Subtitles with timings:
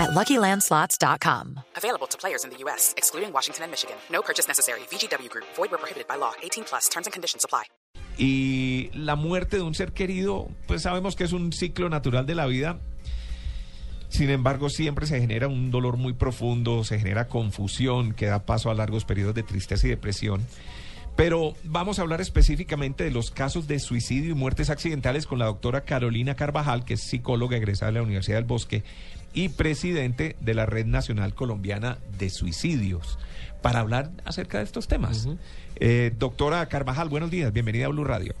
[0.00, 1.60] at LuckyLandSlots.com.
[1.76, 3.96] Available to players in the U.S., excluding Washington and Michigan.
[4.10, 4.80] No purchase necessary.
[4.90, 5.46] VGW Group.
[5.56, 6.32] Void where prohibited by law.
[6.42, 6.88] 18 plus.
[6.88, 7.64] Terms and conditions apply.
[8.18, 12.34] Y la muerte de un ser querido, pues sabemos que es un ciclo natural de
[12.34, 12.78] la vida.
[14.10, 18.70] Sin embargo, siempre se genera un dolor muy profundo, se genera confusión, que da paso
[18.70, 20.44] a largos periodos de tristeza y depresión.
[21.16, 25.46] Pero vamos a hablar específicamente de los casos de suicidio y muertes accidentales con la
[25.46, 28.82] doctora Carolina Carvajal, que es psicóloga egresada de la Universidad del Bosque
[29.34, 33.18] y presidente de la Red Nacional Colombiana de Suicidios,
[33.62, 35.28] para hablar acerca de estos temas.
[35.76, 38.34] Eh, doctora Carvajal, buenos días, bienvenida a Blue Radio.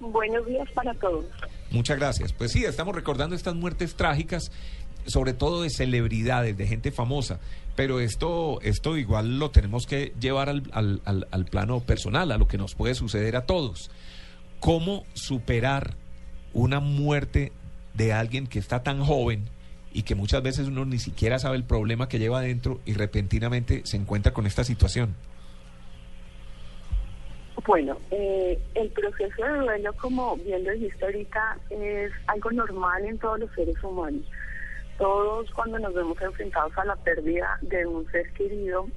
[0.00, 1.24] Buenos días para todos.
[1.70, 2.32] Muchas gracias.
[2.32, 4.52] Pues sí, estamos recordando estas muertes trágicas,
[5.08, 7.40] sobre todo de celebridades, de gente famosa,
[7.74, 12.38] pero esto, esto igual lo tenemos que llevar al, al, al, al plano personal, a
[12.38, 13.90] lo que nos puede suceder a todos.
[14.60, 15.94] ¿Cómo superar
[16.52, 17.52] una muerte
[17.94, 19.44] de alguien que está tan joven
[19.92, 23.82] y que muchas veces uno ni siquiera sabe el problema que lleva adentro y repentinamente
[23.84, 25.14] se encuentra con esta situación?
[27.66, 33.18] Bueno, eh, el proceso de duelo, como bien lo dijiste ahorita, es algo normal en
[33.18, 34.22] todos los seres humanos.
[34.98, 38.88] Todos cuando nos vemos enfrentados a la pérdida de un ser querido,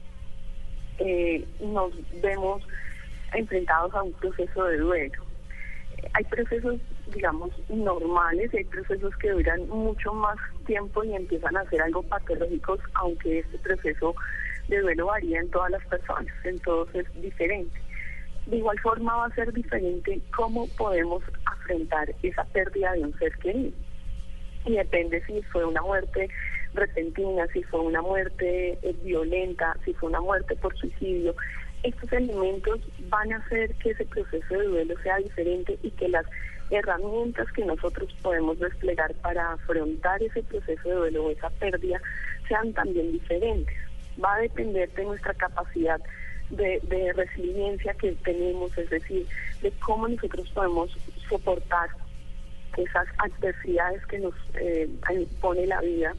[0.98, 2.64] eh, nos vemos
[3.34, 5.24] enfrentados a un proceso de duelo.
[6.14, 6.80] Hay procesos,
[7.14, 12.80] digamos, normales, hay procesos que duran mucho más tiempo y empiezan a ser algo patológicos,
[12.96, 14.16] aunque este proceso
[14.68, 17.80] de duelo varía en todas las personas, en todos es diferente.
[18.48, 23.38] De igual forma va a ser diferente cómo podemos afrontar esa pérdida de un ser
[23.38, 23.78] querido.
[24.66, 26.30] Y depende si fue una muerte
[26.74, 31.36] repentina, si fue una muerte eh, violenta, si fue una muerte por suicidio.
[31.84, 32.80] Estos elementos
[33.10, 36.26] van a hacer que ese proceso de duelo sea diferente y que las
[36.70, 42.00] herramientas que nosotros podemos desplegar para afrontar ese proceso de duelo o esa pérdida
[42.48, 43.76] sean también diferentes.
[44.24, 46.00] Va a depender de nuestra capacidad
[46.50, 49.26] de, de, resiliencia que tenemos, es decir,
[49.62, 50.98] de cómo nosotros podemos
[51.30, 51.90] soportar
[52.78, 56.16] esas adversidades que nos eh, impone la vida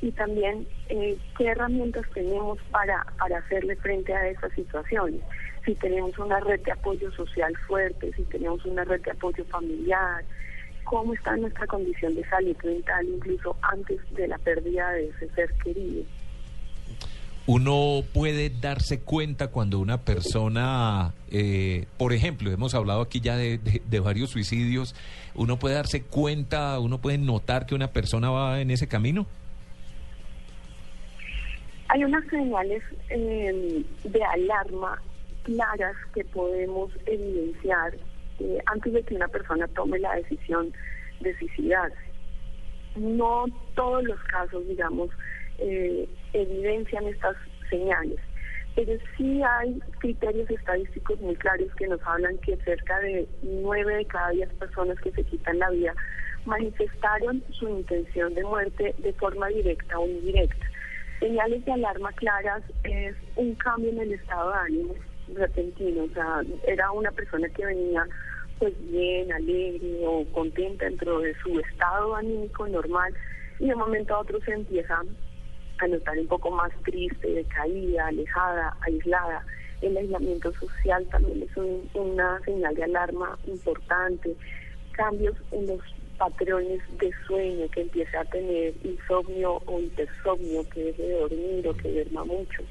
[0.00, 5.20] y también eh, qué herramientas tenemos para, para hacerle frente a esas situaciones.
[5.64, 10.24] Si tenemos una red de apoyo social fuerte, si tenemos una red de apoyo familiar,
[10.84, 15.52] cómo está nuestra condición de salud mental incluso antes de la pérdida de ese ser
[15.62, 16.04] querido
[17.46, 24.00] uno puede darse cuenta cuando una persona, eh, por ejemplo, hemos hablado aquí ya de,
[24.00, 24.94] varios suicidios,
[25.34, 29.26] uno puede darse cuenta, uno puede notar que una persona va en ese camino.
[31.88, 35.00] Hay unas señales eh, de alarma
[35.44, 37.94] claras que podemos evidenciar
[38.38, 40.70] eh, antes de que una persona tome la decisión
[41.20, 41.96] de suicidarse.
[42.96, 45.08] No todos los casos, digamos,
[45.58, 47.36] eh, evidencian estas
[47.70, 48.18] señales.
[48.74, 54.06] Pero sí hay criterios estadísticos muy claros que nos hablan que cerca de nueve de
[54.06, 55.94] cada diez personas que se quitan la vida
[56.44, 60.66] manifestaron su intención de muerte de forma directa o indirecta.
[61.20, 64.94] Señales de alarma claras es un cambio en el estado de ánimo
[65.34, 68.06] repentino, o sea, era una persona que venía
[68.58, 73.14] pues bien, alegre o contenta dentro de su estado anímico normal
[73.58, 75.02] y de momento a otro se empieza
[75.82, 79.44] a notar un poco más triste, decaída, alejada, aislada.
[79.80, 84.36] El aislamiento social también es un, una señal de alarma importante.
[84.92, 85.80] Cambios en los
[86.18, 91.74] patrones de sueño, que empiece a tener insomnio o hipersomnio, que deje de dormir o
[91.74, 92.62] que duerma mucho.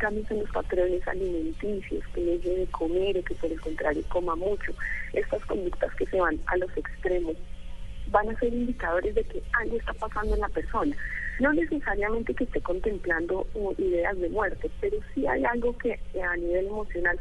[0.00, 4.36] Cambios en los patrones alimenticios, que deje de comer o que por el contrario coma
[4.36, 4.72] mucho.
[5.12, 7.36] Estas conductas que se van a los extremos
[8.10, 10.96] van a ser indicadores de que algo está pasando en la persona.
[11.38, 13.46] No necesariamente que esté contemplando
[13.78, 17.18] ideas de muerte, pero sí hay algo que a nivel emocional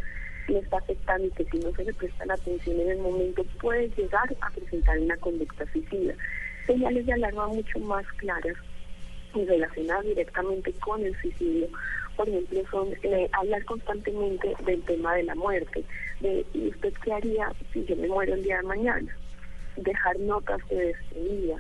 [0.48, 3.44] le está afectando y que si no se le presta la atención en el momento
[3.62, 6.14] puede llegar a presentar una conducta suicida.
[6.66, 8.56] Señales de alarma mucho más claras
[9.36, 11.68] y relacionadas directamente con el suicidio,
[12.16, 15.84] por ejemplo, son eh, hablar constantemente del tema de la muerte,
[16.22, 19.16] de ¿y usted qué haría si yo me muero el día de mañana?
[19.78, 21.58] dejar notas de despedida,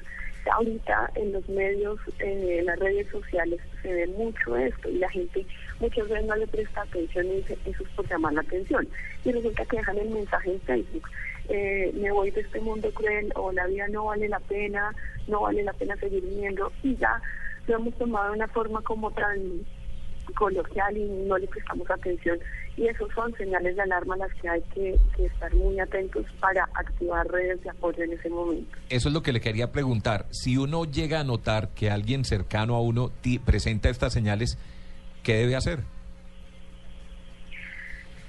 [0.49, 5.45] ahorita en los medios, en las redes sociales se ve mucho esto y la gente
[5.79, 8.88] muchas veces no le presta atención y dice eso es llamar la atención.
[9.25, 11.07] Y resulta que dejan el mensaje en Facebook,
[11.49, 14.94] eh, me voy de este mundo cruel o la vida no vale la pena,
[15.27, 17.21] no vale la pena seguir viviendo y ya
[17.67, 19.65] lo hemos tomado de una forma como tan
[20.33, 22.39] coloquial y no le prestamos atención.
[22.75, 26.63] Y esos son señales de alarma a las que hay que, estar muy atentos para
[26.75, 28.77] activar redes de apoyo en ese momento.
[28.89, 30.25] Eso es lo que le quería preguntar.
[30.29, 33.12] Si uno llega a notar que alguien cercano a uno
[33.45, 34.57] presenta estas señales,
[35.24, 35.79] ¿qué debe hacer?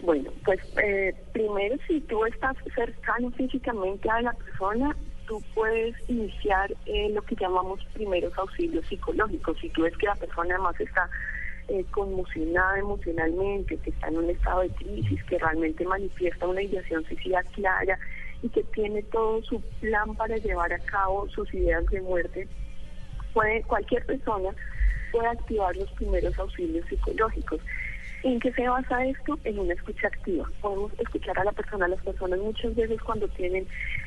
[0.00, 4.96] Bueno, pues eh, primero si tú estás cercano físicamente a la persona,
[5.26, 9.58] tú puedes iniciar eh, lo que llamamos primeros auxilios psicológicos.
[9.60, 11.08] Si tú ves que la persona además está
[11.68, 17.04] eh, conmocionada emocionalmente, que está en un estado de crisis, que realmente manifiesta una ideación
[17.04, 17.98] suicida clara
[18.42, 22.48] y que tiene todo su plan para llevar a cabo sus ideas de muerte,
[23.32, 24.50] puede cualquier persona
[25.10, 27.60] puede activar los primeros auxilios psicológicos.
[28.22, 29.38] ¿En qué se basa esto?
[29.44, 30.44] En una escucha activa.
[30.60, 31.86] Podemos escuchar a la persona.
[31.86, 33.66] Las personas muchas veces cuando tienen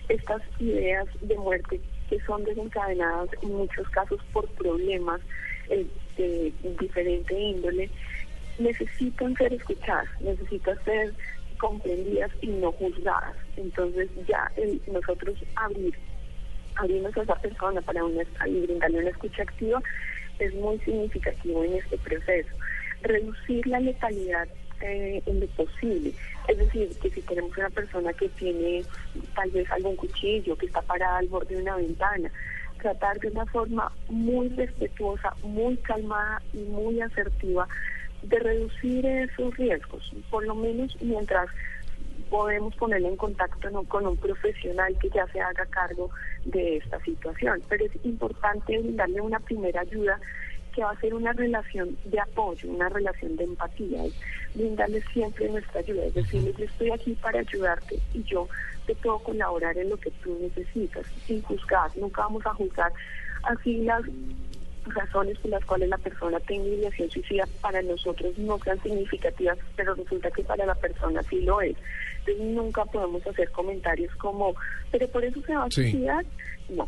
[0.09, 1.79] estas ideas de muerte
[2.09, 5.21] que son desencadenadas en muchos casos por problemas
[5.67, 7.89] de diferente índole,
[8.59, 11.13] necesitan ser escuchadas, necesitan ser
[11.57, 13.35] comprendidas y no juzgadas.
[13.57, 14.51] Entonces ya
[14.91, 15.95] nosotros abrir,
[16.75, 19.81] abrirnos a esa persona para una, y brindarle una escucha activa
[20.39, 22.49] es muy significativo en este proceso
[23.03, 24.47] reducir la letalidad
[24.81, 26.13] eh, en lo posible.
[26.47, 28.83] Es decir, que si tenemos una persona que tiene
[29.35, 32.31] tal vez algún cuchillo, que está parada al borde de una ventana,
[32.81, 37.67] tratar de una forma muy respetuosa, muy calmada y muy asertiva
[38.23, 41.47] de reducir esos riesgos, por lo menos mientras
[42.29, 46.09] podemos ponerle en contacto con un profesional que ya se haga cargo
[46.45, 47.61] de esta situación.
[47.67, 50.19] Pero es importante darle una primera ayuda
[50.71, 54.13] que va a ser una relación de apoyo, una relación de empatía, es
[54.53, 58.47] brindarles siempre nuestra ayuda, es decirles yo estoy aquí para ayudarte y yo
[58.85, 62.91] te puedo colaborar en lo que tú necesitas, sin juzgar, nunca vamos a juzgar
[63.43, 64.03] así las
[64.85, 69.93] razones por las cuales la persona tenga ideación suicida para nosotros no sean significativas, pero
[69.93, 71.75] resulta que para la persona sí lo es.
[72.19, 74.55] Entonces nunca podemos hacer comentarios como,
[74.91, 76.25] pero por eso se va a suicidar.
[76.69, 76.87] No.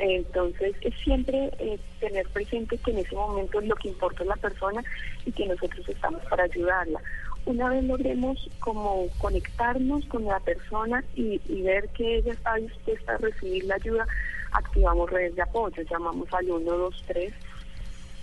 [0.00, 4.36] Entonces es siempre eh, tener presente que en ese momento lo que importa es la
[4.36, 4.82] persona
[5.26, 7.00] y que nosotros estamos para ayudarla.
[7.44, 13.14] Una vez logremos como conectarnos con la persona y, y ver que ella está dispuesta
[13.14, 14.06] a recibir la ayuda,
[14.52, 17.32] activamos redes de apoyo, llamamos al 123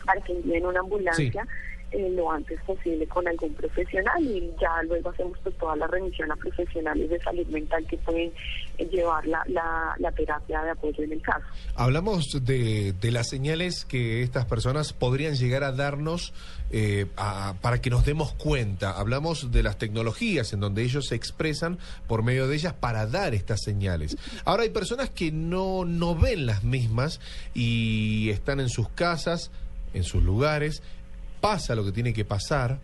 [0.05, 1.45] para que envíen una ambulancia.
[1.91, 6.29] Eh, lo antes posible con algún profesional y ya luego hacemos pues toda la remisión
[6.29, 8.29] a profesionales de salud mental que pueden
[8.77, 11.45] eh, llevar la, la, terapia de apoyo en el caso.
[11.75, 16.33] Hablamos de, de las señales que estas personas podrían llegar a darnos
[16.71, 18.91] eh, para que nos demos cuenta.
[18.91, 23.33] Hablamos de las tecnologías en donde ellos se expresan por medio de ellas para dar
[23.33, 24.17] estas señales.
[24.43, 27.21] Ahora hay personas que no, no ven las mismas
[27.53, 29.51] y están en sus casas,
[29.93, 30.83] en sus lugares
[31.41, 32.79] pasa lo que tiene que pasar,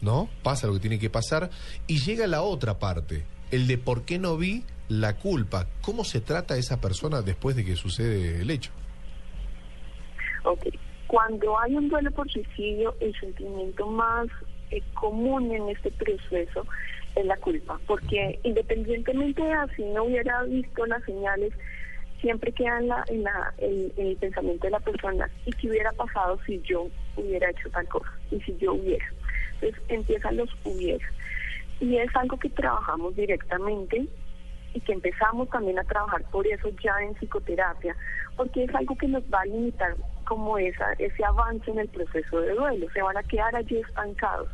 [0.00, 0.28] ¿no?
[0.42, 1.50] Pasa lo que tiene que pasar
[1.86, 5.66] y llega la otra parte, el de por qué no vi la culpa.
[5.82, 8.70] ¿Cómo se trata a esa persona después de que sucede el hecho?
[10.44, 10.66] Ok,
[11.06, 14.28] cuando hay un duelo por suicidio, el sentimiento más
[14.70, 16.66] eh, común en este proceso
[17.16, 21.52] es la culpa, porque independientemente de si no hubiera visto las señales,
[22.20, 26.38] siempre queda en, la, en, la, el pensamiento de la persona y qué hubiera pasado
[26.46, 29.06] si yo hubiera hecho tal cosa y si yo hubiera.
[29.54, 31.06] Entonces empiezan los hubiera.
[31.80, 34.06] Y es algo que trabajamos directamente
[34.74, 37.96] y que empezamos también a trabajar por eso ya en psicoterapia,
[38.36, 42.40] porque es algo que nos va a limitar como esa, ese avance en el proceso
[42.40, 44.48] de duelo, se van a quedar allí estancados.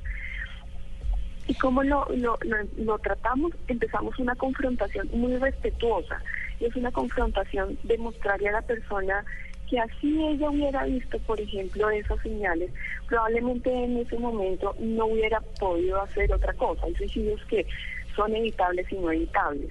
[1.48, 2.38] ¿Y cómo lo, lo,
[2.76, 3.52] lo tratamos?
[3.66, 6.22] Empezamos una confrontación muy respetuosa
[6.66, 9.24] es una confrontación de mostrarle a la persona
[9.68, 12.70] que así ella hubiera visto, por ejemplo, esas señales,
[13.08, 16.86] probablemente en ese momento no hubiera podido hacer otra cosa.
[16.86, 17.66] Hay suicidios que
[18.14, 19.70] son evitables y no evitables.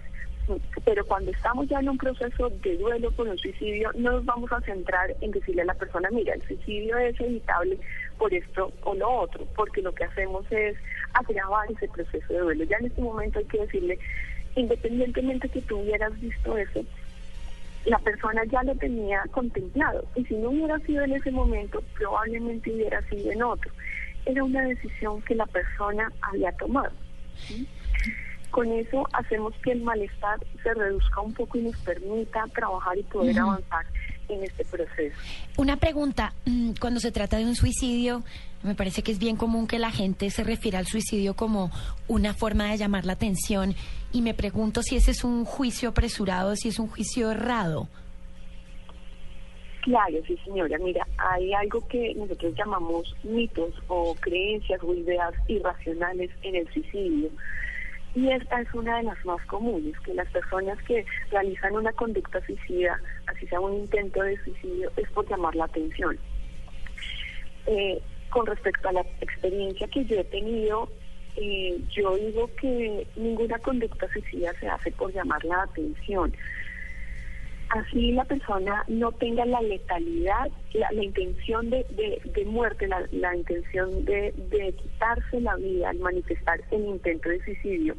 [0.84, 4.52] Pero cuando estamos ya en un proceso de duelo por un suicidio, no nos vamos
[4.52, 7.78] a centrar en decirle a la persona, mira, el suicidio es evitable
[8.18, 10.76] por esto o lo otro, porque lo que hacemos es
[11.14, 12.64] agravar ese proceso de duelo.
[12.66, 14.00] Ya en este momento hay que decirle,
[14.56, 16.84] independientemente que tú hubieras visto eso,
[17.86, 22.72] la persona ya lo tenía contemplado y si no hubiera sido en ese momento, probablemente
[22.72, 23.72] hubiera sido en otro.
[24.26, 26.92] Era una decisión que la persona había tomado.
[28.52, 33.04] Con eso hacemos que el malestar se reduzca un poco y nos permita trabajar y
[33.04, 33.86] poder avanzar
[34.32, 35.16] en este proceso.
[35.58, 38.24] Una pregunta, mm, cuando se trata de un suicidio,
[38.64, 41.72] me parece que es bien común que la gente se refiera al suicidio como
[42.08, 43.76] una forma de llamar la atención
[44.14, 47.88] y me pregunto si ese es un juicio apresurado, si es un juicio errado.
[49.82, 50.78] Claro, sí señora.
[50.78, 57.30] Mira, hay algo que nosotros llamamos mitos o creencias o ideas irracionales en el suicidio.
[58.14, 62.46] Y esta es una de las más comunes, que las personas que realizan una conducta
[62.46, 66.18] suicida, así sea un intento de suicidio, es por llamar la atención.
[67.68, 70.90] Eh, con respecto a la experiencia que yo he tenido,
[71.38, 76.34] eh, yo digo que ninguna conducta suicida se hace por llamar la atención
[77.72, 81.86] así la persona no tenga la letalidad, la, intención de,
[82.46, 84.34] muerte, la, intención de,
[84.78, 87.96] quitarse la vida al manifestar el intento de suicidio,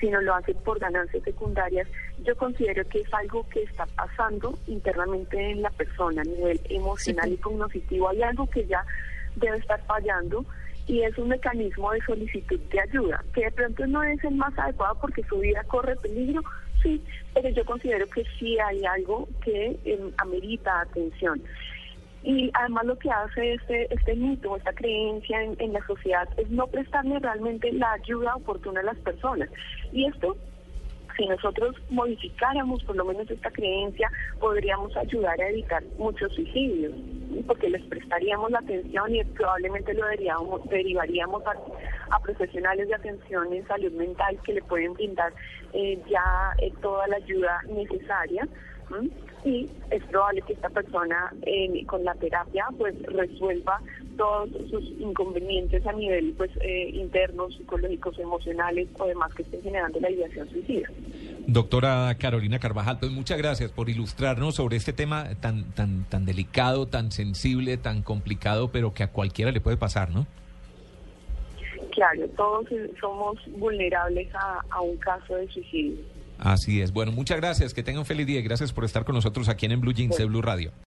[0.00, 1.88] sino lo hace por ganancias secundarias,
[2.24, 7.32] yo considero que es algo que está pasando internamente en la persona a nivel emocional
[7.32, 8.08] y cognitivo.
[8.08, 8.84] Hay algo que ya
[9.36, 10.44] debe estar fallando
[10.86, 14.56] y es un mecanismo de solicitud de ayuda, que de pronto no es el más
[14.58, 16.42] adecuado porque su vida corre peligro,
[16.82, 17.02] sí,
[17.34, 21.42] pero yo considero que sí hay algo que em, amerita atención.
[22.22, 26.50] Y además lo que hace este, este mito, esta creencia en, en la sociedad es
[26.50, 29.48] no prestarle realmente la ayuda oportuna a las personas.
[29.92, 30.36] Y esto
[31.20, 36.94] si nosotros modificáramos por lo menos esta creencia, podríamos ayudar a evitar muchos suicidios,
[37.46, 40.06] porque les prestaríamos la atención y probablemente lo
[40.70, 41.52] derivaríamos a,
[42.18, 45.32] profesionales de atención en salud mental que le pueden brindar
[45.72, 48.48] eh, ya eh, toda la ayuda necesaria
[49.44, 51.32] y es probable que esta persona
[51.86, 53.80] con la terapia pues resuelva
[54.16, 59.98] todos sus inconvenientes a nivel pues eh, internos, psicológicos, emocionales o demás que estén generando
[60.00, 60.88] la ideación suicida.
[61.46, 66.86] Doctora Carolina Carvajal, pues muchas gracias por ilustrarnos sobre este tema tan tan tan delicado,
[66.86, 70.26] tan sensible, tan complicado, pero que a cualquiera le puede pasar, ¿no?
[72.00, 72.66] Claro, todos
[72.98, 75.98] somos vulnerables a, a un caso de suicidio.
[76.38, 76.94] Así es.
[76.94, 77.74] Bueno, muchas gracias.
[77.74, 80.16] Que tengan un feliz día y gracias por estar con nosotros aquí en, Blue Jeans
[80.16, 80.72] de Blue Radio.